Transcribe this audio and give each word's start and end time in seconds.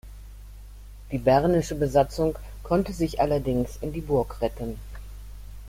Die 1.11 1.19
bernische 1.19 1.75
Besatzung 1.75 2.35
konnte 2.63 2.91
sich 2.91 3.21
allerdings 3.21 3.77
in 3.81 3.93
die 3.93 4.01
Burg 4.01 4.41
retten. 4.41 4.79